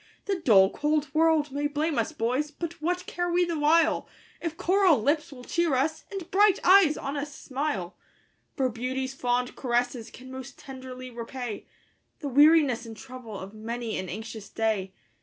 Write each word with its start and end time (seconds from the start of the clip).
The 0.25 0.39
dull, 0.39 0.71
cold 0.71 1.13
world 1.13 1.51
may 1.51 1.67
blame 1.67 1.99
us, 1.99 2.11
boys! 2.11 2.49
but 2.49 2.81
what 2.81 3.05
care 3.05 3.29
we 3.31 3.45
the 3.45 3.59
while, 3.59 4.09
If 4.41 4.57
coral 4.57 4.99
lips 4.99 5.31
will 5.31 5.43
cheer 5.43 5.75
us, 5.75 6.05
and 6.11 6.31
bright 6.31 6.57
eyes 6.63 6.97
on 6.97 7.15
us 7.15 7.35
smile? 7.35 7.95
For 8.57 8.67
beauty's 8.67 9.13
fond 9.13 9.55
caresses 9.55 10.09
can 10.09 10.31
most 10.31 10.57
tenderly 10.57 11.11
repay 11.11 11.67
The 12.17 12.29
weariness 12.29 12.83
and 12.87 12.97
trouble 12.97 13.39
of 13.39 13.53
many 13.53 13.95
an 13.99 14.09
anxious 14.09 14.49
day. 14.49 14.91